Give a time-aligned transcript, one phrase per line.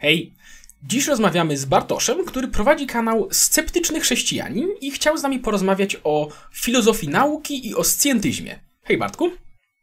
[0.00, 0.34] Hej!
[0.82, 6.28] Dziś rozmawiamy z Bartoszem, który prowadzi kanał Sceptyczny Chrześcijanin i chciał z nami porozmawiać o
[6.52, 8.58] filozofii nauki i o scjentyzmie.
[8.82, 9.30] Hej Bartku!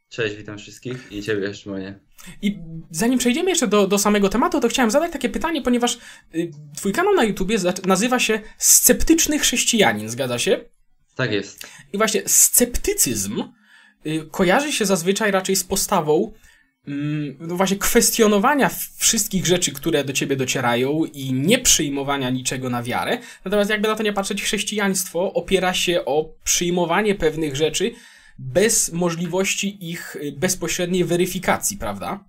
[0.08, 1.98] Cześć, witam wszystkich i Ciebie jeszcze moje.
[2.42, 2.58] I
[2.90, 5.98] zanim przejdziemy jeszcze do, do samego tematu, to chciałem zadać takie pytanie, ponieważ
[6.34, 10.60] y, Twój kanał na YouTubie nazywa się Sceptyczny Chrześcijanin, zgadza się?
[11.14, 11.66] Tak jest.
[11.92, 13.42] I właśnie sceptycyzm
[14.06, 16.32] y, kojarzy się zazwyczaj raczej z postawą
[17.40, 23.18] no właśnie kwestionowania wszystkich rzeczy, które do ciebie docierają i nie przyjmowania niczego na wiarę.
[23.44, 27.92] Natomiast jakby na to nie patrzeć, chrześcijaństwo opiera się o przyjmowanie pewnych rzeczy
[28.38, 32.24] bez możliwości ich y, bezpośredniej weryfikacji, prawda?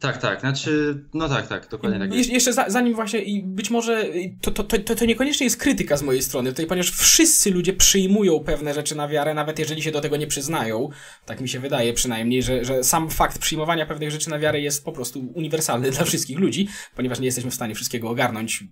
[0.00, 2.14] Tak, tak, znaczy, no tak, tak, dokładnie tak.
[2.14, 2.30] Jest.
[2.30, 4.04] Jeszcze za, zanim właśnie, i być może
[4.40, 8.40] to, to, to, to niekoniecznie jest krytyka z mojej strony, tutaj, ponieważ wszyscy ludzie przyjmują
[8.40, 10.88] pewne rzeczy na wiarę, nawet jeżeli się do tego nie przyznają,
[11.26, 14.84] tak mi się wydaje przynajmniej, że, że sam fakt przyjmowania pewnych rzeczy na wiarę jest
[14.84, 18.64] po prostu uniwersalny dla wszystkich ludzi, ponieważ nie jesteśmy w stanie wszystkiego ogarnąć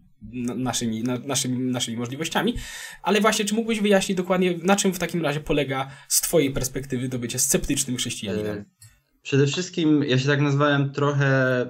[0.56, 2.54] naszymi, na, naszymi, naszymi możliwościami,
[3.02, 7.08] ale właśnie, czy mógłbyś wyjaśnić dokładnie, na czym w takim razie polega z twojej perspektywy
[7.08, 8.64] to bycie sceptycznym chrześcijaninem?
[9.22, 11.66] Przede wszystkim ja się tak nazwałem trochę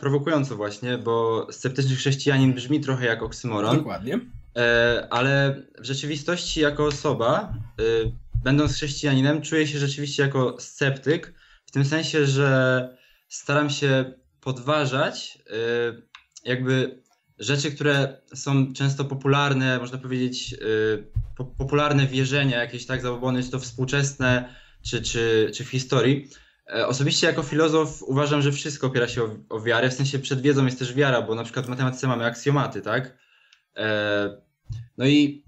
[0.00, 3.76] prowokująco właśnie, bo sceptyczny chrześcijanin brzmi trochę jak oksymoron.
[3.76, 4.20] Dokładnie.
[4.56, 7.82] E, ale w rzeczywistości jako osoba, e,
[8.44, 11.34] będąc chrześcijaninem, czuję się rzeczywiście jako sceptyk,
[11.66, 12.88] w tym sensie, że
[13.28, 15.52] staram się podważać e,
[16.44, 17.02] jakby
[17.38, 20.54] rzeczy, które są często popularne, można powiedzieć,
[21.58, 26.28] popularne wierzenia, jakieś tak zabobony, czy to współczesne, czy, czy, czy w historii
[26.86, 30.64] osobiście jako filozof uważam, że wszystko opiera się o, o, wiarę, w sensie przed wiedzą
[30.64, 33.18] jest też wiara, bo na przykład w matematyce mamy aksjomaty, tak?
[33.76, 34.42] E,
[34.98, 35.44] no i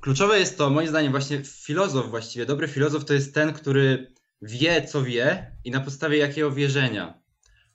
[0.00, 4.84] kluczowe jest to, moim zdaniem, właśnie filozof właściwie, dobry filozof to jest ten, który wie,
[4.84, 7.24] co wie i na podstawie jakiego wierzenia.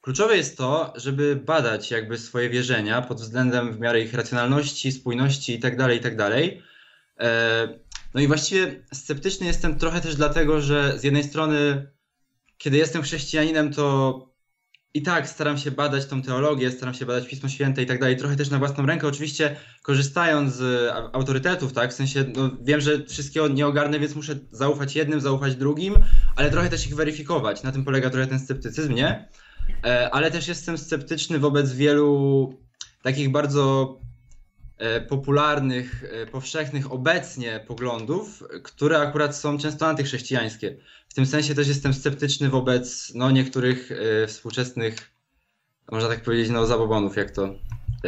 [0.02, 5.52] Kluczowe jest to, żeby badać jakby swoje wierzenia pod względem w miarę ich racjonalności, spójności
[5.52, 6.17] itd., tak itd.
[6.17, 6.33] Tak
[7.20, 7.80] e,
[8.14, 11.87] no i właściwie sceptyczny jestem trochę też dlatego, że z jednej strony
[12.59, 14.30] kiedy jestem chrześcijaninem, to
[14.93, 18.17] i tak staram się badać tą teologię, staram się badać Pismo Święte i tak dalej,
[18.17, 23.05] trochę też na własną rękę, oczywiście korzystając z autorytetów, tak, w sensie no, wiem, że
[23.05, 25.95] wszystkiego nie ogarnę, więc muszę zaufać jednym, zaufać drugim,
[26.36, 29.30] ale trochę też ich weryfikować, na tym polega trochę ten sceptycyzm, nie?
[29.86, 32.53] E, ale też jestem sceptyczny wobec wielu
[33.03, 33.95] takich bardzo
[35.10, 40.78] popularnych, e, powszechnych obecnie poglądów, które akurat są często antychrześcijańskie.
[41.10, 45.12] W tym sensie też jestem sceptyczny wobec no, niektórych y, współczesnych,
[45.92, 47.56] można tak powiedzieć, no, zabobonów, jak to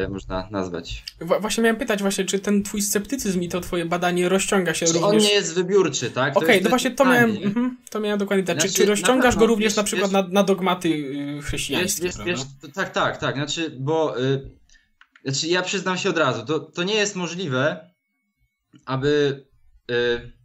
[0.10, 1.04] można nazwać.
[1.42, 4.94] Właśnie miałem pytać właśnie, czy ten twój sceptycyzm i to twoje badanie rozciąga się czy
[4.94, 5.10] również...
[5.10, 6.38] on nie jest wybiórczy, tak?
[6.38, 8.56] Okej, okay, no właśnie to miałem, mm, to miałem dokładnie tak.
[8.56, 12.04] Znaczy, czy, czy rozciągasz go również wiesz, na przykład wiesz, na, na, dogmaty y, chrześcijańskie,
[12.04, 12.40] wiesz, wiesz,
[12.74, 13.36] Tak, tak, tak.
[13.36, 14.50] Znaczy, bo y,
[15.26, 17.92] znaczy ja przyznam się od razu, to, to nie jest możliwe,
[18.86, 19.46] aby...
[19.92, 20.42] Y,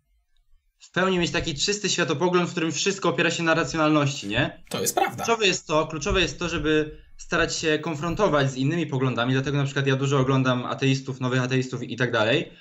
[0.78, 4.62] w pełni mieć taki czysty światopogląd, w którym wszystko opiera się na racjonalności, nie?
[4.70, 5.24] To jest prawda.
[5.24, 9.64] Kluczowe jest to, kluczowe jest to, żeby starać się konfrontować z innymi poglądami, dlatego na
[9.64, 12.52] przykład ja dużo oglądam ateistów, nowych ateistów i tak dalej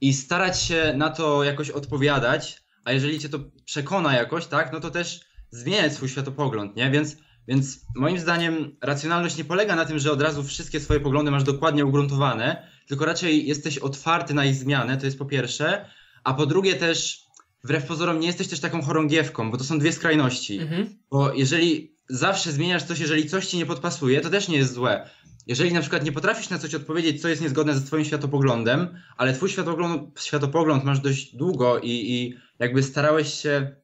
[0.00, 4.80] i starać się na to jakoś odpowiadać, a jeżeli cię to przekona jakoś, tak, no
[4.80, 5.20] to też
[5.50, 6.90] zmieniać swój światopogląd, nie?
[6.90, 7.16] Więc,
[7.48, 11.44] więc moim zdaniem racjonalność nie polega na tym, że od razu wszystkie swoje poglądy masz
[11.44, 15.84] dokładnie ugruntowane, tylko raczej jesteś otwarty na ich zmianę, to jest po pierwsze,
[16.24, 17.24] a po drugie też
[17.64, 20.58] wbrew pozorom nie jesteś też taką chorągiewką, bo to są dwie skrajności.
[20.58, 20.98] Mhm.
[21.10, 25.10] Bo jeżeli zawsze zmieniasz coś, jeżeli coś ci nie podpasuje, to też nie jest złe.
[25.46, 29.32] Jeżeli na przykład nie potrafisz na coś odpowiedzieć, co jest niezgodne ze twoim światopoglądem, ale
[29.32, 33.76] twój światopogląd, światopogląd masz dość długo i, i jakby starałeś się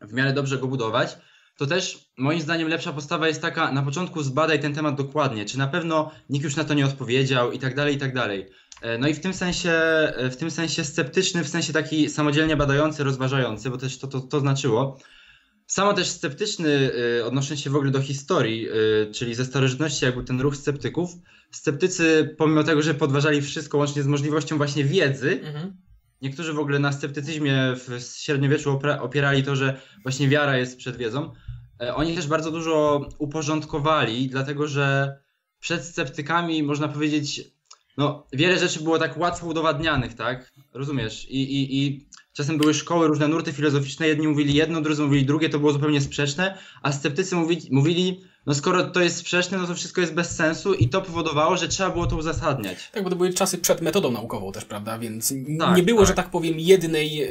[0.00, 1.18] w miarę dobrze go budować,
[1.56, 5.58] to też moim zdaniem lepsza postawa jest taka, na początku zbadaj ten temat dokładnie, czy
[5.58, 8.46] na pewno nikt już na to nie odpowiedział i tak dalej, i tak dalej.
[8.82, 12.56] E, no i w tym sensie, e, w tym sensie sceptyczny, w sensie taki samodzielnie
[12.56, 14.98] badający, rozważający, bo też to, to, to znaczyło.
[15.66, 18.68] Samo też sceptyczny, e, odnosząc się w ogóle do historii,
[19.12, 21.10] czyli ze starożytności, jak był ten ruch sceptyków,
[21.50, 25.76] sceptycy, pomimo tego, że podważali wszystko łącznie z możliwością właśnie wiedzy, mhm.
[26.22, 31.32] niektórzy w ogóle na sceptycyzmie w średniowieczu opierali to, że właśnie wiara jest przed wiedzą,
[31.94, 35.18] oni też bardzo dużo uporządkowali, dlatego że
[35.60, 37.40] przed sceptykami, można powiedzieć,
[37.96, 40.52] no, wiele rzeczy było tak łatwo udowadnianych, tak?
[40.74, 41.26] Rozumiesz?
[41.30, 45.48] I, i, i czasem były szkoły, różne nurty filozoficzne, jedni mówili jedno, drudzy mówili drugie,
[45.48, 49.74] to było zupełnie sprzeczne, a sceptycy mówili, mówili no skoro to jest sprzeczne, no to
[49.74, 52.90] wszystko jest bez sensu i to powodowało, że trzeba było to uzasadniać.
[52.92, 54.98] Tak, bo to były czasy przed metodą naukową też, prawda?
[54.98, 56.08] Więc tak, nie było, tak.
[56.08, 57.28] że tak powiem, jednej...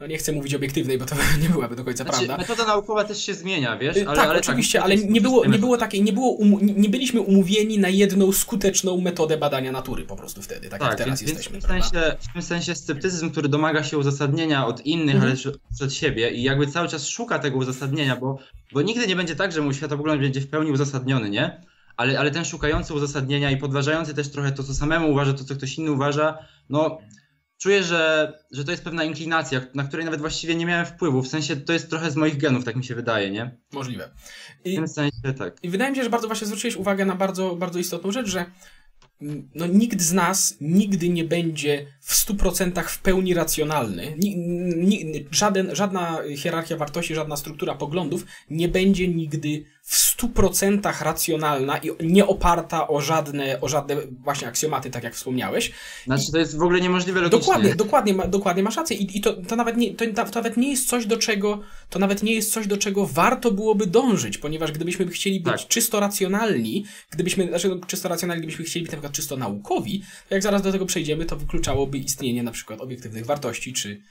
[0.00, 2.36] No nie chcę mówić obiektywnej, bo to nie byłaby do końca Znaczy, prawda.
[2.36, 3.96] metoda naukowa też się zmienia, wiesz?
[3.96, 6.58] Y, Ale, tak, ale oczywiście, tak, ale nie było, nie było takiej, nie, było umu,
[6.62, 10.98] nie byliśmy umówieni na jedną skuteczną metodę badania natury po prostu wtedy, tak, jak Tak,
[10.98, 11.52] teraz więc, jesteśmy.
[11.52, 15.22] więc w, tym sensie, w tym sensie sceptycyzm, który domaga się uzasadnienia od innych, Mhm.
[15.32, 18.38] ale też przed siebie i jakby cały czas szuka tego uzasadnienia, bo,
[18.72, 21.60] bo nigdy nie będzie tak, że mój światopogląd będzie w pełni uzasadniony, nie?
[21.96, 25.54] Ale, ale ten szukający uzasadnienia i podważający też trochę to, co samemu uważa, to, co
[25.54, 26.38] ktoś inny uważa,
[26.70, 26.98] no
[27.60, 31.22] czuję, że, że to jest pewna inklinacja, na której nawet właściwie nie miałem wpływu.
[31.22, 33.56] W sensie to jest trochę z moich genów, tak mi się wydaje, nie?
[33.72, 34.10] Możliwe.
[34.64, 35.56] W I, tym sensie tak.
[35.62, 38.46] I wydaje mi się, że bardzo właśnie zwróciłeś uwagę na bardzo, bardzo istotną rzecz, że
[39.54, 44.16] no, nikt z nas nigdy nie będzie w 100% w pełni racjonalny.
[44.18, 44.36] Ni,
[44.76, 51.90] ni, żaden, żadna hierarchia wartości, żadna struktura poglądów nie będzie nigdy w 100% racjonalna i
[52.00, 55.72] nie oparta o żadne, o żadne właśnie aksjomaty, tak jak wspomniałeś.
[56.04, 57.40] Znaczy to jest w ogóle niemożliwe logicznie.
[57.40, 58.96] Dokładnie, dokładnie, ma, dokładnie masz rację.
[58.96, 61.98] I, i to, to, nawet nie, to, to nawet nie jest coś, do czego, to
[61.98, 65.68] nawet nie jest coś, do czego warto byłoby dążyć, ponieważ gdybyśmy chcieli być Tak.
[65.68, 70.34] czysto racjonalni, gdybyśmy, znaczy no, czysto racjonalni, gdybyśmy chcieli być na przykład czysto naukowi, to
[70.34, 74.02] jak zaraz do tego przejdziemy, to wykluczałoby istnienie na przykład obiektywnych wartości, czy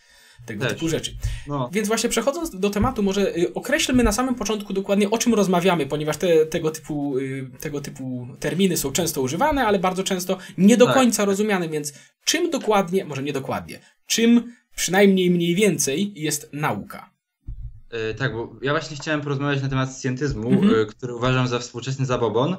[0.46, 0.74] tego Też.
[0.74, 1.16] typu rzeczy.
[1.48, 1.70] No.
[1.74, 5.86] Więc właśnie przechodząc do tematu, może y, określmy na samym początku dokładnie o czym rozmawiamy,
[5.86, 10.78] ponieważ te, tego, typu, y, tego typu terminy są często używane, ale bardzo często nie
[10.78, 10.96] do Tak.
[10.96, 11.94] końca rozumiane, więc
[12.26, 17.10] czym dokładnie, może nie dokładnie, czym przynajmniej mniej więcej jest nauka?
[17.92, 20.88] E, tak, bo ja właśnie chciałem porozmawiać na temat scjentyzmu, Mhm.
[20.88, 22.56] który uważam za współczesny zabobon,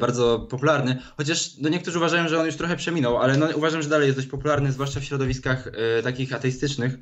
[0.00, 3.88] bardzo popularny, chociaż no, niektórzy uważają, że on już trochę przeminął, ale no, uważam, że
[3.88, 5.66] dalej jest dość popularny, zwłaszcza w środowiskach
[5.98, 6.94] e, takich ateistycznych.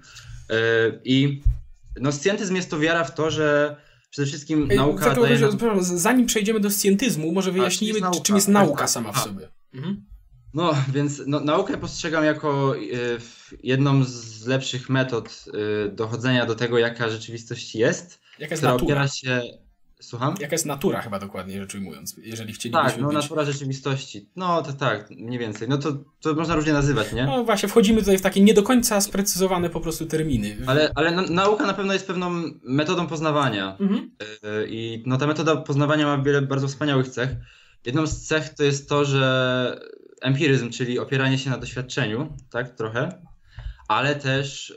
[0.50, 0.54] E,
[1.04, 1.42] I
[2.00, 3.76] no, scjentyzm jest to wiara w to, że
[4.10, 5.82] przede wszystkim Ej, nauka tak, daje nam...
[5.82, 8.78] Zanim przejdziemy do scjentyzmu, może wyjaśnijmy, czym jest czy- czym jest nauka?
[8.80, 9.24] Tak, sama w tak.
[9.24, 9.48] sobie.
[9.74, 10.04] Mhm.
[10.54, 12.80] No, więc no, naukę postrzegam jako e,
[13.18, 15.44] w- jedną z lepszych metod
[15.86, 18.84] e, dochodzenia do tego, jaka rzeczywistość jest, Jaka jest która natura?
[18.86, 19.42] opiera się...
[20.02, 20.34] Słucham?
[20.40, 23.16] Jaka jest natura chyba dokładnie rzecz ujmując, jeżeli chcielibyśmy Tak, no być...
[23.16, 24.28] natura rzeczywistości.
[24.36, 25.68] No to tak, mniej więcej.
[25.68, 27.26] No to, to można różnie nazywać, nie?
[27.26, 30.56] No właśnie, wchodzimy tutaj w takie nie do końca sprecyzowane po prostu terminy.
[30.66, 32.30] Ale, ale na, nauka na pewno jest pewną
[32.62, 33.76] metodą poznawania.
[33.80, 34.10] Mhm.
[34.20, 37.30] Yy, I no, ta metoda poznawania ma wiele bardzo wspaniałych cech.
[37.86, 39.80] Jedną z cech to jest to, że
[40.22, 43.22] empiryzm, czyli opieranie się na doświadczeniu, tak, trochę,
[43.94, 44.74] ale też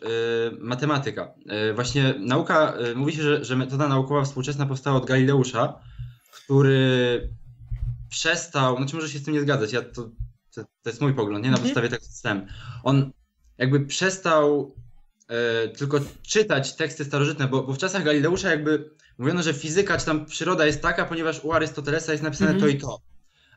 [0.51, 1.33] yy, matematyka.
[1.45, 5.79] Yy, właśnie nauka, yy, mówi się, że, że metoda naukowa współczesna powstała od Galileusza,
[6.31, 7.29] który
[8.09, 10.09] przestał, znaczy może się z tym nie zgadzać, ja to,
[10.55, 11.63] to, to jest mój pogląd, nie na Mhm.
[11.63, 12.45] podstawie tego systemu.
[12.83, 13.11] On
[13.57, 14.75] jakby przestał
[15.27, 20.05] e, tylko czytać teksty starożytne, bo, bo w czasach Galileusza jakby mówiono, że fizyka czy
[20.05, 22.71] tam przyroda jest taka, ponieważ u Arystotelesa jest napisane Mhm.
[22.71, 22.99] to i to.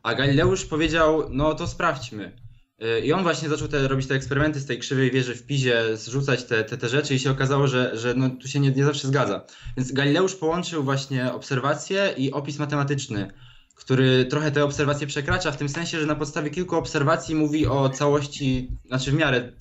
[0.03, 2.37] A Galileusz powiedział, no to sprawdźmy.
[2.79, 5.97] E, I on właśnie zaczął te, robić te eksperymenty z tej krzywej wieży w Pizie,
[5.97, 8.85] zrzucać te, te, te rzeczy i się okazało, że, że no, tu się nie, nie
[8.85, 9.45] zawsze zgadza.
[9.77, 13.31] Więc Galileusz połączył właśnie obserwacje i opis matematyczny,
[13.75, 17.89] który trochę te obserwacje przekracza, w tym sensie, że na podstawie kilku obserwacji mówi o
[17.89, 19.53] całości, znaczy w miarę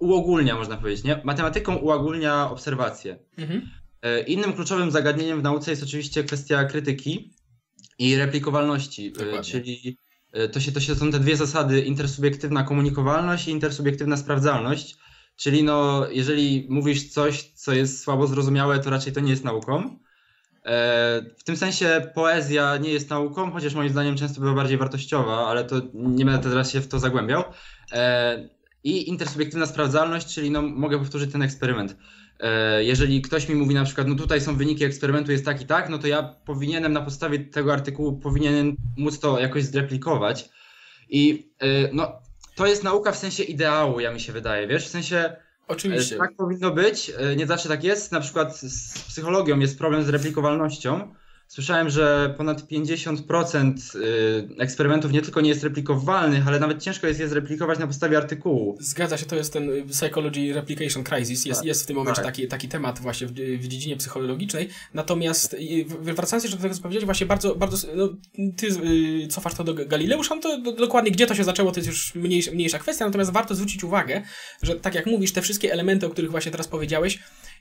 [0.00, 1.20] uogólnia, można powiedzieć, nie?
[1.24, 3.18] Matematyką uogólnia obserwacje.
[3.38, 3.70] Mhm.
[4.02, 7.32] E, Innym kluczowym zagadnieniem w nauce jest oczywiście kwestia krytyki
[7.98, 9.42] i replikowalności, e, Dokładnie.
[9.42, 9.98] czyli
[10.52, 14.96] to, się, to się są te dwie zasady, intersubiektywna komunikowalność i intersubiektywna sprawdzalność,
[15.36, 19.98] czyli no, jeżeli mówisz coś, co jest słabo zrozumiałe, to raczej to nie jest nauką.
[20.64, 25.46] E, W tym sensie poezja nie jest nauką, chociaż moim zdaniem często bywa bardziej wartościowa,
[25.46, 27.44] ale to nie będę teraz się w to zagłębiał.
[27.92, 28.48] E,
[28.84, 31.96] I intersubiektywna sprawdzalność, czyli no, mogę powtórzyć ten eksperyment.
[32.40, 35.66] E, Jeżeli ktoś mi mówi na przykład, no tutaj są wyniki eksperymentu, jest tak i
[35.66, 40.48] tak, no to ja powinienem na podstawie tego artykułu powinienem móc to jakoś zreplikować.
[41.08, 42.12] I e, no,
[42.54, 45.36] to jest nauka w sensie ideału, ja mi się wydaje, wiesz, w sensie
[45.68, 46.14] Oczywiście.
[46.14, 48.12] E, Tak powinno być, nie zawsze tak jest.
[48.12, 51.14] Na przykład z psychologią jest problem z replikowalnością.
[51.48, 57.20] Słyszałem, że ponad 50% y, eksperymentów nie tylko nie jest replikowalnych, ale nawet ciężko jest
[57.20, 58.76] je zreplikować na podstawie artykułu.
[58.80, 61.46] Zgadza się, to jest ten y, Psychology Replication Crisis.
[61.46, 62.24] Jest, Tak, jest w tym momencie tak.
[62.24, 64.68] taki, taki temat właśnie w, w dziedzinie psychologicznej.
[64.94, 68.08] Natomiast y, wracając jeszcze do tego, co powiedziałeś, właśnie bardzo, bardzo no,
[68.56, 68.68] ty
[69.28, 72.14] cofasz to do Galileusza, no to do, dokładnie gdzie to się zaczęło, to jest już
[72.14, 74.22] mniejsza, mniejsza kwestia, natomiast warto zwrócić uwagę,
[74.62, 77.18] że tak jak mówisz, te wszystkie elementy, o których właśnie teraz powiedziałeś,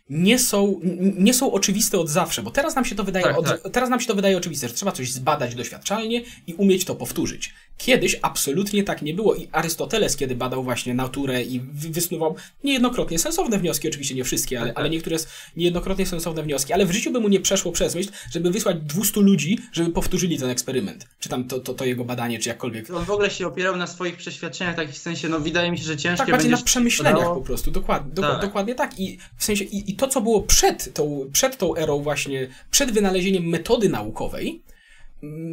[0.09, 0.79] nie są,
[1.17, 3.71] nie są oczywiste od zawsze, bo teraz nam się to wydaje, Tak, od, tak.
[3.71, 7.53] teraz nam się to wydaje oczywiste, że trzeba coś zbadać doświadczalnie i umieć to powtórzyć.
[7.77, 13.59] Kiedyś absolutnie tak nie było i Arystoteles, kiedy badał właśnie naturę i wysnuwał niejednokrotnie sensowne
[13.59, 15.17] wnioski, oczywiście nie wszystkie, ale, ale niektóre
[15.57, 19.21] niejednokrotnie sensowne wnioski, ale w życiu by mu nie przeszło przez myśl, żeby wysłać 200
[19.21, 22.89] ludzi, żeby powtórzyli ten eksperyment, czy tam to, to, to jego badanie, czy jakkolwiek.
[22.91, 25.83] On w ogóle się opierał na swoich przeświadczeniach, takich w sensie, no wydaje mi się,
[25.83, 28.41] że ciężkie Tak, bardziej na przemyśleniach po prostu, dokładnie, tak.
[28.41, 28.99] dokładnie tak.
[28.99, 32.91] I w sensie, i, i to, co było przed tą, przed tą erą właśnie, przed
[32.91, 34.61] wynalezieniem metody naukowej,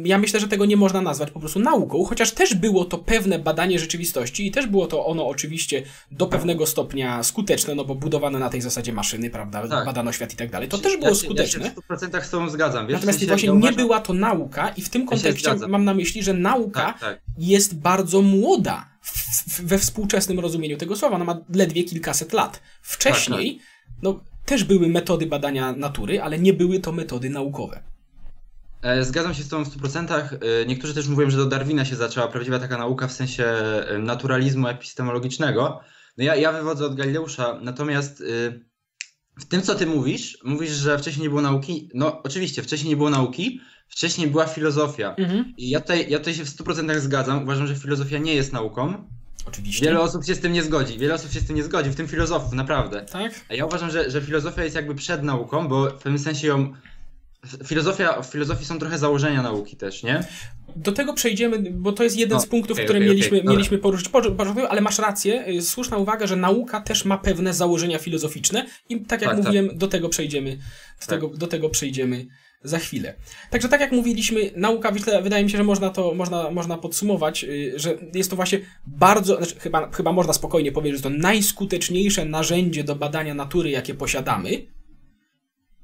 [0.03, 3.39] ja myślę, że tego nie można nazwać po prostu nauką, chociaż też było to pewne
[3.39, 8.39] badanie rzeczywistości i też było to ono oczywiście do pewnego stopnia skuteczne, no bo budowane
[8.39, 9.85] na tej zasadzie maszyny, prawda, tak.
[9.85, 10.69] badano świat i tak dalej.
[10.69, 11.65] To też było ja skuteczne.
[11.65, 12.87] Ja się w 100% z tobą zgadzam.
[12.87, 13.71] Wiesz, Natomiast w sensie właśnie ja uważam...
[13.71, 16.99] nie była to nauka i w tym kontekście ja mam na myśli, że nauka tak,
[16.99, 17.21] tak.
[17.37, 21.15] jest bardzo młoda w, we współczesnym rozumieniu tego słowa.
[21.15, 22.61] Ona ma ledwie kilkaset lat.
[22.81, 24.03] Wcześniej, tak, tak.
[24.03, 27.92] no też były metody badania natury, ale nie były to metody naukowe.
[28.83, 30.13] E, zgadzam się z Tobą w 100%.
[30.13, 33.97] E, niektórzy też mówią, że do Darwina się zaczęła prawdziwa taka nauka w sensie e,
[33.99, 35.79] naturalizmu epistemologicznego.
[36.17, 38.23] No ja, ja wywodzę od Galileusza, natomiast
[39.39, 41.89] w tym, co Ty mówisz, mówisz, że wcześniej nie było nauki.
[41.93, 45.15] No oczywiście, wcześniej nie było nauki, wcześniej była filozofia.
[45.15, 45.53] Mhm.
[45.57, 47.43] I ja tutaj, ja tutaj się w 100% zgadzam.
[47.43, 49.07] Uważam, że filozofia nie jest nauką.
[49.45, 49.85] Oczywiście.
[49.85, 50.97] Wiele osób się z tym nie zgodzi.
[50.97, 53.05] Wiele osób się z tym nie zgodzi, w tym filozofów, naprawdę.
[53.11, 53.31] Tak?
[53.49, 56.73] A ja uważam, że, że filozofia jest jakby przed nauką, bo w pewnym sensie ją
[57.65, 60.23] Filozofia, w filozofii są trochę założenia nauki też, nie?
[60.75, 63.51] Do tego przejdziemy, bo to jest jeden no, z punktów, okay, które okay, mieliśmy, okay,
[63.51, 64.09] mieliśmy poruszyć.
[64.69, 69.21] Ale masz rację, y, słuszna uwaga, że nauka też ma pewne założenia filozoficzne i tak
[69.21, 69.77] jak tak, mówiłem, tak.
[69.77, 70.57] do tego przejdziemy,
[70.99, 71.09] tak.
[71.09, 72.25] tego, do tego przejdziemy
[72.63, 73.13] za chwilę.
[73.49, 74.91] Także tak jak mówiliśmy, nauka,
[75.23, 79.37] wydaje mi się, że można to można, można podsumować, y, że jest to właśnie bardzo,
[79.37, 84.49] znaczy chyba, chyba można spokojnie powiedzieć, że to najskuteczniejsze narzędzie do badania natury, jakie posiadamy,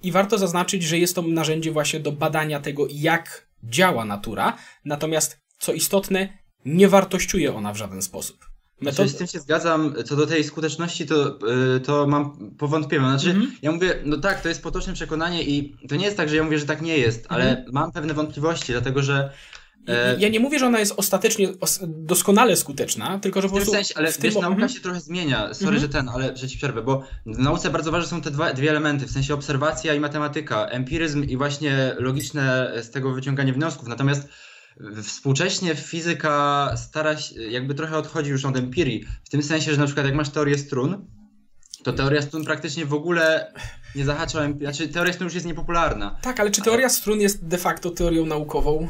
[0.04, 5.40] i warto zaznaczyć, że jest to narzędzie właśnie do badania tego, jak działa natura, natomiast
[5.60, 8.50] co istotne, nie wartościuje ona w żaden sposób.
[8.82, 9.10] Metod...
[9.10, 9.94] z tym się zgadzam.
[10.06, 11.40] Co do tej skuteczności, to,
[11.74, 13.10] yy, to mam powątpienia.
[13.10, 13.52] Znaczy, mm -hmm.
[13.62, 16.44] ja mówię, no tak, to jest potoczne przekonanie i to nie jest tak, że ja
[16.44, 17.74] mówię, że tak nie jest, ale mm -hmm.
[17.74, 19.32] mam pewne wątpliwości, dlatego że
[19.90, 21.48] E, ja nie mówię, że ona jest ostatecznie
[21.88, 23.72] doskonale skuteczna, tylko że po prostu.
[23.72, 24.70] W sensie, ale w wiesz, nauka mhm.
[24.70, 25.54] się trochę zmienia.
[25.54, 25.80] Sorry, mhm.
[25.80, 28.70] że ten, ale że ci przerwę, bo w nauce bardzo ważne są te dwa, dwie
[28.70, 33.88] elementy, w sensie obserwacja i matematyka, empiryzm i właśnie logiczne z tego wyciąganie wniosków.
[33.88, 34.28] Natomiast
[35.04, 39.86] współcześnie fizyka stara się, jakby trochę odchodzi już od empirii, w tym sensie, że na
[39.86, 41.06] przykład jak masz teorię strun,
[41.84, 43.54] to teoria strun praktycznie w ogóle
[43.96, 46.20] nie zahacza, znaczy teoria strun już jest niepopularna.
[46.22, 46.94] Tak, ale czy teoria ale...
[46.94, 48.88] strun jest de facto teorią naukową?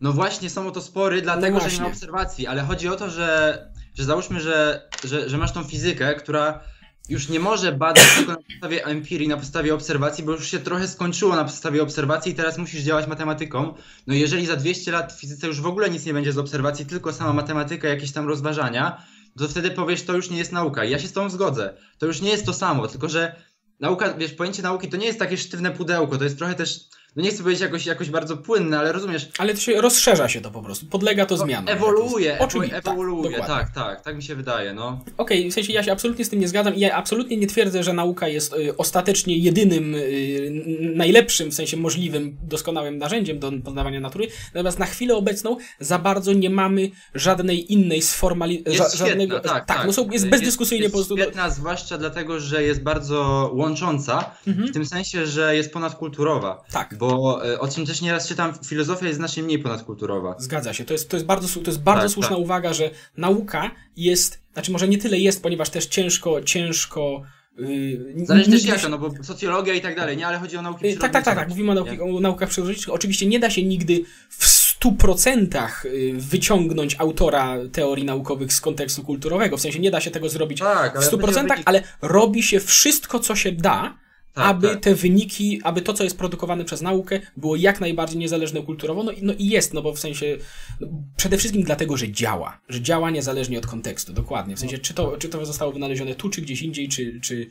[0.00, 2.96] No właśnie, są o to spory, dlatego no że nie ma obserwacji, ale chodzi o
[2.96, 3.58] to, że,
[3.94, 6.60] że załóżmy, że, że, że masz tą fizykę, która
[7.08, 10.88] już nie może badać tylko na podstawie empirii, na podstawie obserwacji, bo już się trochę
[10.88, 13.74] skończyło na podstawie obserwacji i teraz musisz działać matematyką.
[14.06, 16.86] No jeżeli za 200 lat w fizyce już w ogóle nic nie będzie z obserwacji,
[16.86, 19.02] tylko sama matematyka, jakieś tam rozważania,
[19.38, 20.84] to wtedy powiesz, to już nie jest nauka.
[20.84, 21.74] I ja się z tą zgodzę.
[21.98, 23.36] To już nie jest to samo, tylko że
[23.80, 26.80] nauka, wiesz, pojęcie nauki to nie jest takie sztywne pudełko, to jest trochę też
[27.16, 29.28] no nie chcę powiedzieć jakoś, jakoś bardzo płynne, ale rozumiesz.
[29.38, 31.68] Ale to się rozszerza się to po prostu, podlega to no, zmianom.
[31.68, 35.00] Ewoluuje, Oczywiście, ewoluuje, tak, tak, tak, tak mi się wydaje, no.
[35.16, 37.46] Okej, okay, w sensie ja się absolutnie z tym nie zgadzam i ja absolutnie nie
[37.46, 43.52] twierdzę, że nauka jest y, ostatecznie jedynym, y, najlepszym, w sensie możliwym, doskonałym narzędziem do
[43.64, 48.98] poznawania natury, natomiast na chwilę obecną za bardzo nie mamy żadnej innej sformalizacji.
[48.98, 49.86] Żadnego, świetna, tak, tak, tak.
[49.86, 51.24] No są, jest bezdyskusyjnie jest, jest po prostu.
[51.24, 54.68] świetna, zwłaszcza dlatego, że jest bardzo łącząca, mhm.
[54.68, 56.64] w tym sensie, że jest ponadkulturowa.
[56.72, 56.94] Tak.
[56.98, 57.07] Bo
[57.44, 60.34] e, o czym też nieraz czytam, filozofia jest znacznie mniej ponadkulturowa.
[60.38, 60.84] Zgadza się.
[60.84, 62.38] To jest, to jest bardzo, to jest bardzo tak, słuszna tak.
[62.38, 67.22] uwaga, że nauka jest, znaczy może nie tyle jest, ponieważ też ciężko, ciężko
[67.58, 70.26] Yy, Zależy też jaka, no bo socjologia i tak dalej, nie?
[70.26, 71.48] Ale chodzi o nauki Tak, tak, tak, tak.
[71.48, 72.92] Mówimy o, nauki, o naukach przyrodniczych.
[72.92, 74.46] Oczywiście nie da się nigdy w
[74.80, 79.56] 100% y, wyciągnąć autora teorii naukowych z kontekstu kulturowego.
[79.56, 83.36] W sensie nie da się tego zrobić tak, w 100%, ale robi się wszystko, co
[83.36, 83.98] się da,
[84.38, 84.80] tak, aby tak.
[84.80, 89.02] te wyniki, aby to, co jest produkowane przez naukę, było jak najbardziej niezależne kulturowo.
[89.02, 90.36] No, no i jest, no bo w sensie
[90.80, 92.60] no, przede wszystkim dlatego, że działa.
[92.68, 94.56] Że działa niezależnie od kontekstu, dokładnie.
[94.56, 97.50] W sensie, czy to, czy to zostało wynalezione tu, czy gdzieś indziej, czy, czy,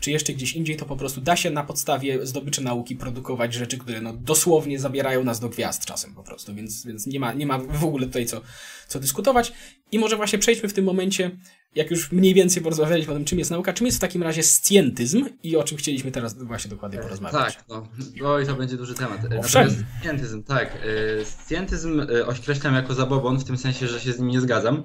[0.00, 3.78] czy jeszcze gdzieś indziej, to po prostu da się na podstawie zdobyczy nauki produkować rzeczy,
[3.78, 7.46] które no, dosłownie zabierają nas do gwiazd czasem po prostu, więc, więc nie, ma, nie
[7.46, 8.40] ma w ogóle tutaj co,
[8.88, 9.52] co dyskutować.
[9.92, 11.30] I może właśnie przejdźmy w tym momencie,
[11.74, 14.42] jak już mniej więcej porozmawialiśmy o tym, czym jest nauka, czym jest w takim razie
[14.42, 17.54] scjentyzm i o czym chcieliśmy teraz właśnie dokładnie porozmawiać.
[17.54, 17.88] Tak, no,
[18.22, 19.20] no i to będzie duży temat.
[19.38, 19.84] Owszem.
[20.00, 20.78] Scjentyzm, tak.
[21.20, 24.82] E, scjentyzm e, określam jako zabobon, w tym sensie, że się z nim nie zgadzam.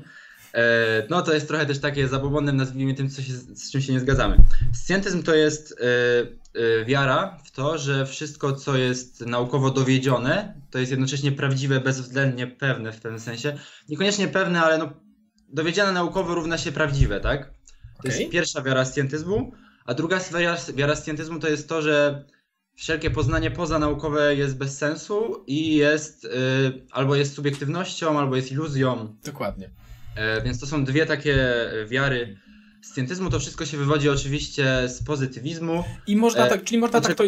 [0.53, 3.93] E, no to jest trochę też takie zabobonne, nazwijmy tym, co się, z czym się
[3.93, 4.37] nie zgadzamy.
[4.73, 5.85] Scjentyzm to jest e,
[6.81, 12.47] e, wiara w to, że wszystko, co jest naukowo dowiedzione, to jest jednocześnie prawdziwe, bezwzględnie
[12.47, 13.57] pewne w pewnym sensie.
[13.89, 14.89] Niekoniecznie pewne, ale no,
[15.49, 17.53] dowiedziane naukowo równa się prawdziwe, tak?
[18.01, 19.51] To jest pierwsza wiara scjentyzmu,
[19.85, 22.25] a druga wiara, wiara scjentyzmu to jest to, że
[22.75, 26.29] wszelkie poznanie pozanaukowe jest bez sensu i jest y,
[26.91, 29.15] albo jest subiektywnością, albo jest iluzją.
[29.25, 29.69] Dokładnie.
[30.15, 32.37] E, więc to są dwie takie e, wiary
[32.81, 33.29] scjentyzmu.
[33.29, 35.83] To wszystko się wywodzi oczywiście z pozytywizmu.
[36.07, 37.23] I można E, tak, czyli można tak to.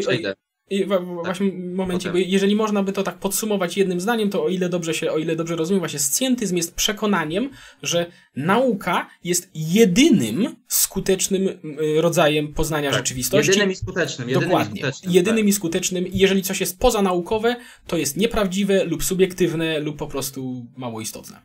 [0.70, 2.30] I w, w, właśnie w momencie, bo potem.
[2.30, 5.36] jeżeli można by to tak podsumować jednym zdaniem, to o ile dobrze się, o ile
[5.36, 7.50] dobrze rozumiem, właśnie scjentyzm jest przekonaniem,
[7.84, 13.51] że nauka jest jedynym skutecznym y, rodzajem poznania Tak, rzeczywistości.
[13.51, 14.30] Jedynym i skutecznym.
[14.30, 14.80] Jedynym Dokładnie.
[14.80, 15.48] I skutecznym, jedynym tak.
[15.50, 16.08] i skutecznym.
[16.08, 17.56] I jeżeli coś jest pozanaukowe,
[17.88, 21.42] to jest nieprawdziwe lub subiektywne lub po prostu mało istotne.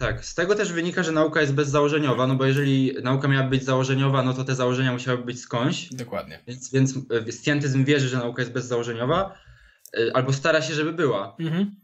[0.00, 3.64] Tak, z tego też wynika, że nauka jest bezzałożeniowa, no bo jeżeli nauka miała być
[3.64, 5.88] założeniowa, no to te założenia musiały być skądś.
[5.94, 6.38] Dokładnie.
[6.46, 6.94] Więc, więc
[7.28, 9.34] e, scjentyzm wierzy, że nauka jest bezzałożeniowa,
[9.98, 11.36] e, albo stara się, żeby była.
[11.40, 11.74] Mhm.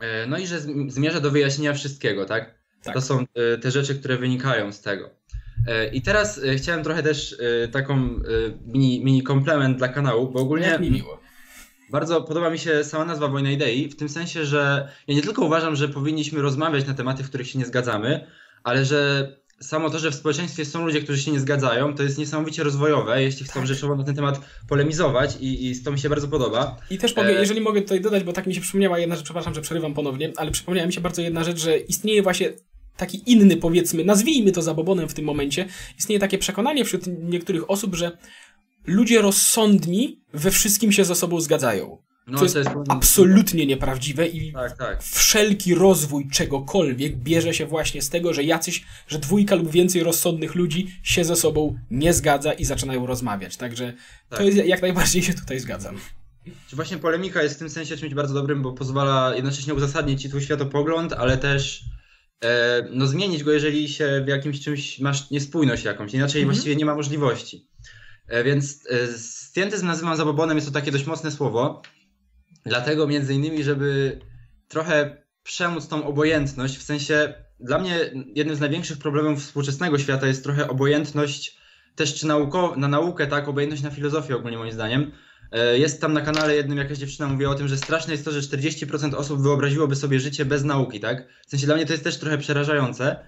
[0.00, 2.54] E, No i że zm- zmierza do wyjaśnienia wszystkiego, tak?
[2.82, 2.94] Tak.
[2.94, 3.26] To są
[3.62, 5.10] te rzeczy, które wynikają z tego.
[5.92, 7.36] I teraz chciałem trochę też
[7.72, 8.20] taką
[8.66, 11.20] mini, mini komplement dla kanału, bo ogólnie Jak mi miło.
[11.92, 15.44] Bardzo podoba mi się sama nazwa Wojna Idei, w tym sensie, że ja nie tylko
[15.44, 18.26] uważam, że powinniśmy rozmawiać na tematy, w których się nie zgadzamy,
[18.64, 19.28] ale że
[19.60, 23.22] samo to, że w społeczeństwie są ludzie, którzy się nie zgadzają, to jest niesamowicie rozwojowe,
[23.22, 23.66] jeśli chcą Tak.
[23.66, 26.76] rzeczowo na ten temat polemizować i, i to mi się bardzo podoba.
[26.90, 29.24] I też mogę, E, jeżeli mogę tutaj dodać, bo tak mi się przypomniała jedna rzecz,
[29.24, 32.52] przepraszam, że przerywam ponownie, ale przypomniała mi się bardzo jedna rzecz, że istnieje właśnie
[32.96, 35.66] taki inny, powiedzmy, nazwijmy to zabobonem w tym momencie,
[35.98, 38.18] istnieje takie przekonanie wśród niektórych osób, że
[38.86, 41.98] ludzie rozsądni we wszystkim się ze sobą zgadzają.
[42.26, 45.02] No, Co jest absolutnie nieprawdziwe i Tak, tak.
[45.02, 50.54] wszelki rozwój czegokolwiek bierze się właśnie z tego, że jacyś, że dwójka lub więcej rozsądnych
[50.54, 53.56] ludzi się ze sobą nie zgadza i zaczynają rozmawiać.
[53.56, 53.92] Także
[54.28, 54.46] to Tak.
[54.46, 55.98] jest jak najbardziej się tutaj zgadzam.
[56.68, 60.28] Czy właśnie polemika jest w tym sensie czymś bardzo dobrym, bo pozwala jednocześnie uzasadnić ci
[60.28, 61.84] twój światopogląd, ale też
[62.44, 66.14] e, no, zmienić go, jeżeli się w jakimś czymś masz niespójność jakąś.
[66.14, 66.54] Inaczej Mhm.
[66.54, 67.66] właściwie nie ma możliwości.
[68.28, 71.82] E, więc e, scjentyzm nazywam zabobonem, jest to takie dość mocne słowo.
[72.66, 74.20] Dlatego między innymi, żeby
[74.68, 80.44] trochę przemóc tą obojętność, w sensie dla mnie jednym z największych problemów współczesnego świata jest
[80.44, 81.56] trochę obojętność
[81.94, 85.12] też czy nauko, na naukę, tak, obojętność na filozofię ogólnie moim zdaniem.
[85.52, 88.32] E, Jest tam na kanale jednym jakaś dziewczyna mówiła o tym, że straszne jest to,
[88.32, 91.28] że 40% osób wyobraziłoby sobie życie bez nauki, tak?
[91.46, 93.24] W sensie dla mnie to jest też trochę przerażające.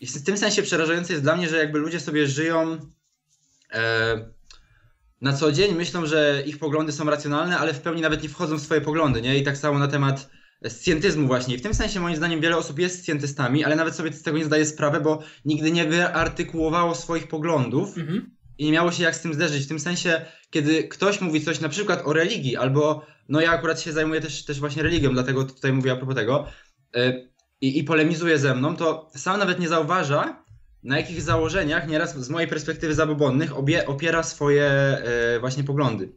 [0.00, 2.78] I w tym sensie przerażające jest dla mnie, że jakby ludzie sobie żyją
[5.20, 8.58] na co dzień, myślą, że ich poglądy są racjonalne, ale w pełni nawet nie wchodzą
[8.58, 9.38] w swoje poglądy, nie?
[9.38, 10.30] I tak samo na temat
[10.68, 11.54] scjentyzmu właśnie.
[11.54, 14.38] I w tym sensie moim zdaniem wiele osób jest scjentystami, ale nawet sobie z tego
[14.38, 18.30] nie zdaje sprawy, bo nigdy nie wyartykułowało swoich poglądów Mhm.
[18.58, 19.64] i nie miało się jak z tym zderzyć.
[19.64, 23.80] W tym sensie, kiedy ktoś mówi coś na przykład o religii, albo no ja akurat
[23.80, 26.46] się zajmuję też, też właśnie religią, dlatego tutaj mówię a propos tego,
[26.94, 27.30] yy,
[27.60, 30.44] i, i polemizuje ze mną, to sam nawet nie zauważa,
[30.82, 34.98] na jakich założeniach nieraz z mojej perspektywy zabobonnych obie, opiera swoje
[35.32, 36.08] yy, właśnie poglądy.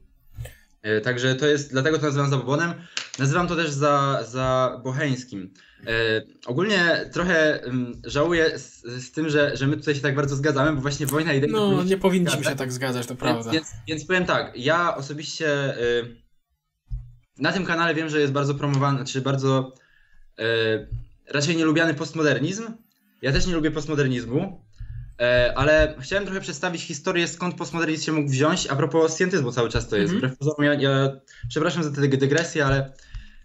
[0.84, 2.74] Yy, także to jest, dlatego to nazywam zabobonem.
[3.20, 5.54] Nazywam to też za, za boheńskim.
[5.88, 10.36] E, ogólnie trochę ym, żałuję z, z tym, że, że my tutaj się tak bardzo
[10.36, 11.52] zgadzamy, bo właśnie wojna idei...
[11.52, 12.54] No, nie powinniśmy zgadzać.
[12.54, 13.52] się tak zgadzać, to prawda.
[13.52, 16.16] więc, więc powiem tak, ja osobiście y,
[17.38, 19.74] na tym kanale wiem, że jest bardzo promowany, czy bardzo
[20.40, 20.44] y,
[21.30, 22.64] raczej nielubiany postmodernizm.
[23.24, 24.66] Ja też nie lubię postmodernizmu,
[25.20, 29.70] e, ale chciałem trochę przedstawić historię, skąd postmodernizm się mógł wziąć, a propos scjentyzmu cały
[29.70, 30.14] czas to jest.
[30.14, 30.36] Mhm.
[30.60, 31.12] Ja, ja
[31.50, 32.94] przepraszam za tę dygresję, ale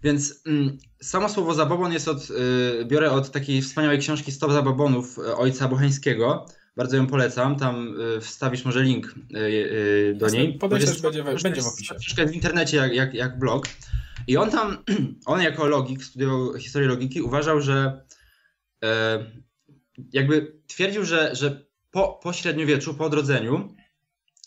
[0.03, 5.19] więc mm, samo słowo zabobon jest od, y, biorę od takiej wspaniałej książki Stop zabobonów
[5.19, 6.47] y, ojca Bocheńskiego.
[6.77, 10.59] Bardzo ją polecam, tam y, wstawisz może link y, y, do Jasne, niej.
[10.59, 11.95] Bo jest- będzie książka będzie w opisie.
[12.19, 13.69] Jest w internecie jak, jak, jak blog.
[14.27, 14.79] I on tam,
[15.27, 18.05] on jako logik, studiował historię logiki, uważał, że
[18.85, 19.25] e,
[20.13, 23.75] jakby twierdził, że, że po, po średniowieczu, po odrodzeniu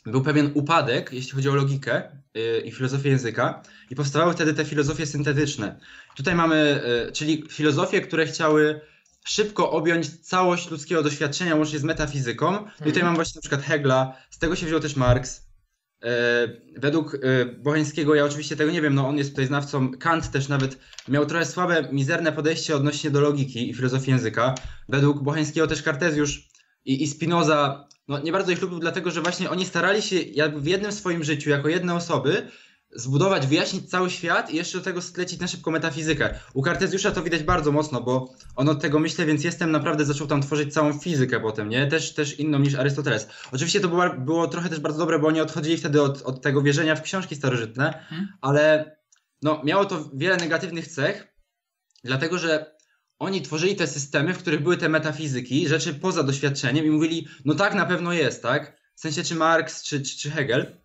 [0.06, 2.04] był pewien upadek, jeśli chodzi o logikę
[2.38, 5.80] y, i filozofię języka i powstawały wtedy te filozofie syntetyczne.
[6.16, 8.82] Tutaj mamy, y, czyli filozofie, które chciały
[9.26, 12.54] szybko objąć całość ludzkiego doświadczenia łącznie z metafizyką.
[12.56, 13.06] I Tutaj Mhm.
[13.06, 15.51] mam właśnie na przykład Hegla, z tego się wziął też Marx.
[16.04, 20.32] E, Według e, Bocheńskiego, ja oczywiście tego nie wiem, no on jest tutaj znawcą, Kant
[20.32, 24.56] też nawet miał trochę słabe, mizerne podejście odnośnie do logiki i filozofii języka.
[24.90, 26.48] Według Bocheńskiego też Kartezjusz
[26.86, 30.62] i, i Spinoza, no nie bardzo ich lubił, dlatego że właśnie oni starali się jakby
[30.62, 32.48] w jednym swoim życiu, jako jedne osoby,
[32.96, 36.40] zbudować, wyjaśnić cały świat i jeszcze do tego sklecić na szybko metafizykę.
[36.54, 40.28] U Kartezjusza to widać bardzo mocno, bo on od tego myślę, więc jestem naprawdę zaczął
[40.28, 41.88] tam tworzyć całą fizykę potem, nie?
[41.88, 43.28] Też, też inną niż Arystoteles.
[43.52, 46.62] Oczywiście to było, było trochę też bardzo dobre, bo oni odchodzili wtedy od, od tego
[46.62, 48.28] wierzenia w książki starożytne, Hmm.
[48.42, 48.96] ale
[49.42, 51.36] no, miało to wiele negatywnych cech,
[52.04, 52.76] dlatego że
[53.20, 57.56] oni tworzyli te systemy, w których były te metafizyki, rzeczy poza doświadczeniem i mówili, no
[57.56, 58.82] tak na pewno jest, tak?
[58.96, 60.81] W sensie czy Marx, czy, czy, czy Hegel.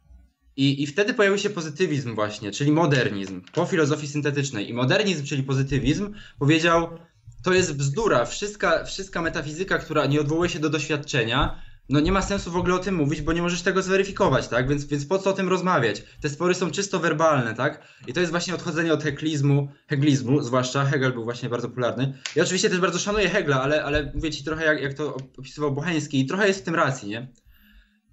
[0.57, 4.71] I, I wtedy pojawił się pozytywizm właśnie, czyli modernizm, po filozofii syntetycznej.
[4.71, 6.99] I modernizm, czyli pozytywizm, powiedział,
[7.45, 12.23] to jest bzdura, wszystka, wszystka metafizyka, która nie odwołuje się do doświadczenia, no nie ma
[12.23, 14.69] sensu w ogóle o tym mówić, bo nie możesz tego zweryfikować, tak?
[14.69, 16.03] Więc, więc po co o tym rozmawiać?
[16.21, 17.83] Te spory są czysto werbalne, tak?
[18.07, 22.19] I to jest właśnie odchodzenie od heglizmu, heglizmu, zwłaszcza Hegel był właśnie bardzo popularny.
[22.37, 25.73] Ja oczywiście też bardzo szanuję Hegla, ale, ale mówię ci trochę jak, jak to opisywał
[25.73, 27.29] Bocheński i trochę jest w tym racji, nie?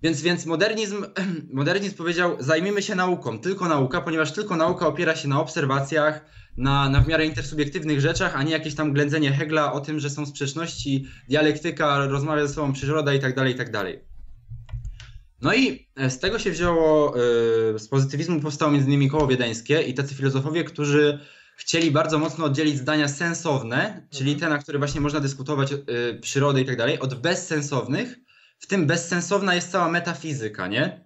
[0.04, 1.06] Więc, więc modernizm,
[1.54, 6.26] modernizm powiedział, zajmijmy się nauką, tylko nauka, ponieważ tylko nauka opiera się na obserwacjach,
[6.58, 10.10] na, na w miarę intersubiektywnych rzeczach, a nie jakieś tam ględzenie Hegla o tym, że
[10.10, 14.00] są sprzeczności, dialektyka, rozmawia ze sobą przyroda i tak dalej, i tak dalej.
[15.42, 19.82] No i e, z tego się wzięło, yy, z pozytywizmu powstało między innymi koło wiedeńskie
[19.82, 21.20] i tacy filozofowie, którzy
[21.58, 26.62] chcieli bardzo mocno oddzielić zdania sensowne, czyli te, na które właśnie można dyskutować, yy, przyrodę
[26.62, 28.20] i tak dalej, od bezsensownych,
[28.64, 31.06] w tym bezsensowna jest cała metafizyka, nie?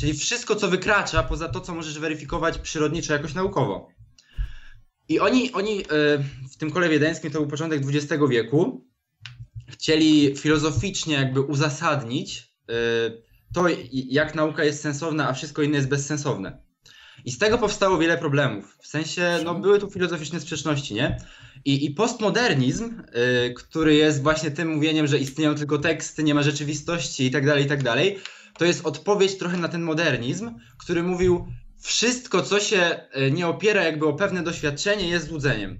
[0.00, 3.88] Czyli wszystko, co wykracza poza to, co możesz weryfikować przyrodniczo jakoś naukowo.
[5.08, 5.84] I oni, oni e,
[6.50, 8.86] w tym kole wiedeńskim, to był początek XX wieku,
[9.68, 12.72] chcieli filozoficznie jakby uzasadnić e,
[13.54, 16.65] to, jak nauka jest sensowna, a wszystko inne jest bezsensowne.
[17.26, 18.78] I z tego powstało wiele problemów.
[18.80, 21.20] W sensie, no były tu filozoficzne sprzeczności, nie?
[21.64, 23.02] I, i postmodernizm,
[23.48, 27.46] y, który jest właśnie tym mówieniem, że istnieją tylko teksty, nie ma rzeczywistości i tak
[27.46, 28.18] dalej, i tak dalej,
[28.58, 31.46] to jest odpowiedź trochę na ten modernizm, który mówił,
[31.80, 35.78] wszystko, co się y, nie opiera jakby o pewne doświadczenie, jest złudzeniem.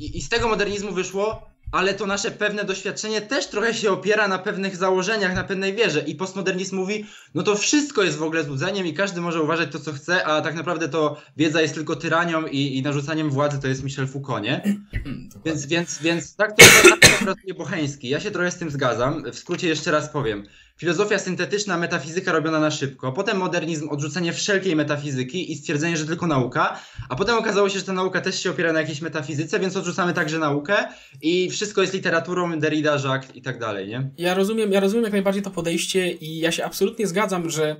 [0.00, 4.28] I, I z tego modernizmu wyszło, ale to nasze pewne doświadczenie też trochę się opiera
[4.28, 6.00] na pewnych założeniach, na pewnej wierze.
[6.00, 9.80] I postmodernizm mówi, no to wszystko jest w ogóle złudzeniem i każdy może uważać to,
[9.80, 13.68] co chce, a tak naprawdę to wiedza jest tylko tyranią i, i narzucaniem władzy to
[13.68, 14.62] jest Michel Foucault, nie?
[15.44, 18.08] Więc, więc, więc tak to, tak to pracuje Bocheński.
[18.08, 19.32] Ja się trochę z tym zgadzam.
[19.32, 20.46] W skrócie jeszcze raz powiem.
[20.76, 26.26] Filozofia syntetyczna, metafizyka robiona na szybko, potem modernizm, odrzucenie wszelkiej metafizyki i stwierdzenie, że tylko
[26.26, 29.76] nauka, a potem okazało się, że ta nauka też się opiera na jakiejś metafizyce, więc
[29.76, 30.76] odrzucamy także naukę
[31.22, 34.10] i wszystko jest literaturą, Derrida, Jacques i tak dalej, nie?
[34.18, 37.76] Ja rozumiem, ja rozumiem jak najbardziej to podejście i ja się absolutnie zgadzam, że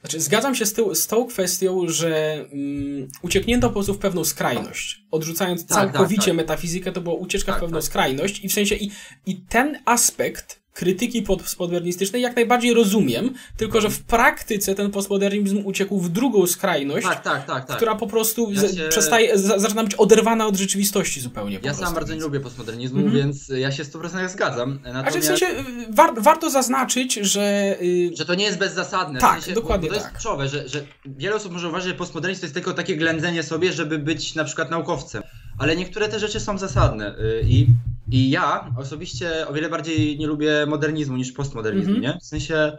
[0.00, 4.24] znaczy, zgadzam się z, ty- z tą kwestią, że mm, ucieknięto po prostu w pewną
[4.24, 5.00] skrajność.
[5.10, 6.34] Odrzucając Tak, tak, całkowicie tak.
[6.34, 7.84] metafizykę, to była ucieczka w Tak, pewną tak.
[7.84, 8.90] skrajność i w sensie i,
[9.26, 15.62] i ten aspekt krytyki pod- postmodernistycznej jak najbardziej rozumiem, tylko że w praktyce ten postmodernizm
[15.64, 17.76] uciekł w drugą skrajność, Tak, tak, tak, tak.
[17.76, 21.58] która po prostu Ja z- się- przestaje, z- zaczyna być oderwana od rzeczywistości zupełnie.
[21.62, 23.16] Ja sam bardzo nie więc- lubię postmodernizmu, Mhm.
[23.16, 24.78] więc ja się 100% zgadzam.
[24.82, 29.20] Znaczy Natomiast, w sensie y, war, warto zaznaczyć, że y, że to nie jest bezzasadne.
[29.20, 30.12] Tak, w sensie, dokładnie bo, bo to tak.
[30.14, 33.42] jest kluczowe, że, że wiele osób może uważać, że postmodernizm to jest tylko takie ględzenie
[33.42, 35.22] sobie, żeby być na przykład naukowcem.
[35.58, 37.14] Ale niektóre te rzeczy są zasadne.
[37.18, 37.66] y, I,
[38.10, 42.12] i ja osobiście o wiele bardziej nie lubię modernizmu niż postmodernizmu, Mhm.
[42.14, 42.20] nie?
[42.20, 42.78] W sensie.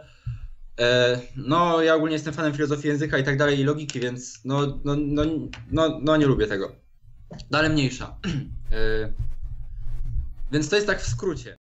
[0.80, 4.60] E, no, ja ogólnie jestem fanem filozofii języka i tak dalej i logiki, więc no,
[4.84, 5.22] no, no,
[5.70, 6.72] no, no nie lubię tego.
[7.50, 8.16] No ale mniejsza.
[8.72, 9.12] E,
[10.52, 11.56] więc to jest tak w skrócie.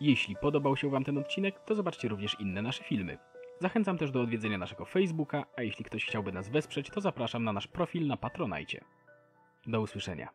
[0.00, 3.18] Jeśli podobał się Wam ten odcinek, to zobaczcie również inne nasze filmy.
[3.60, 7.52] Zachęcam też do odwiedzenia naszego Facebooka, a jeśli ktoś chciałby nas wesprzeć, to zapraszam na
[7.52, 8.80] nasz profil na Patronajcie.
[9.66, 10.28] Do usłyszenia.